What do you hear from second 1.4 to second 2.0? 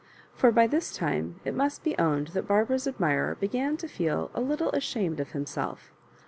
it must